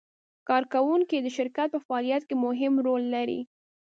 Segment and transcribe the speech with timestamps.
[0.49, 3.41] کارکوونکي د شرکت په فعالیت کې مهم رول لري.